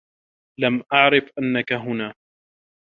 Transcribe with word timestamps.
لم 0.59 0.83
أعرف 0.93 1.31
أنّكِ 1.39 1.73
هنا. 1.73 2.13